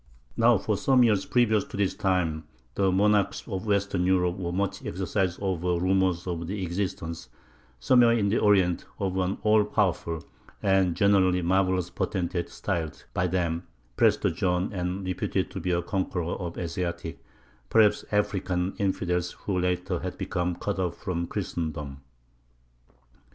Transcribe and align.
]Now 0.35 0.57
for 0.57 0.77
some 0.77 1.03
years 1.03 1.27
previous 1.27 1.63
to 1.65 1.77
this 1.77 1.93
time 1.93 2.45
the 2.73 2.91
monarchs 2.91 3.47
of 3.47 3.67
western 3.67 4.03
Europe 4.03 4.35
were 4.35 4.51
much 4.51 4.83
exercised 4.83 5.37
over 5.39 5.79
rumors 5.79 6.25
of 6.25 6.47
the 6.47 6.63
existence 6.63 7.29
somewhere 7.79 8.13
in 8.13 8.29
the 8.29 8.39
Orient 8.39 8.83
of 8.97 9.15
an 9.19 9.37
all 9.43 9.63
powerful 9.63 10.23
and 10.63 10.95
generally 10.95 11.43
marvelous 11.43 11.91
potentate 11.91 12.49
styled 12.49 13.05
(by 13.13 13.27
them) 13.27 13.67
Prester 13.95 14.31
John, 14.31 14.73
and 14.73 15.05
reputed 15.05 15.51
to 15.51 15.59
be 15.59 15.69
a 15.69 15.83
conqueror 15.83 16.33
of 16.33 16.57
Asiatic, 16.57 17.19
or 17.19 17.21
perhaps 17.69 18.03
African, 18.11 18.73
infidels 18.79 19.33
who 19.43 19.59
later 19.59 19.99
had 19.99 20.17
become 20.17 20.55
cut 20.55 20.79
off 20.79 20.97
from 20.97 21.27
Christendom. 21.27 22.01